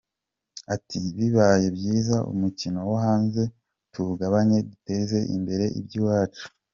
Ati 0.75 0.99
“Bibaye 1.17 1.67
byiza 1.77 2.17
umuziki 2.31 2.67
wo 2.89 2.95
hanze 3.05 3.41
tuwugabanye 3.91 4.57
duteze 4.69 5.17
imbere 5.35 5.65
iby’iwacu. 5.79 6.45